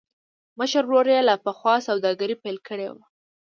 مشر 0.59 0.83
ورور 0.85 1.05
يې 1.13 1.19
لا 1.27 1.35
پخوا 1.45 1.75
سوداګري 1.87 2.35
پيل 2.43 2.57
کړې 2.67 2.87
وه. 2.93 3.03